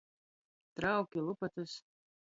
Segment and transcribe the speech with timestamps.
[0.79, 1.79] Trauki, lupotys.